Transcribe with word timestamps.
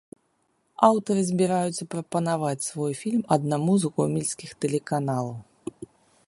Аўтары 0.87 1.21
збіраюцца 1.27 1.83
прапанаваць 1.93 2.67
свой 2.69 2.93
фільм 3.03 3.21
аднаму 3.37 3.73
з 3.85 3.93
гомельскіх 3.99 4.51
тэлеканалаў. 4.67 5.33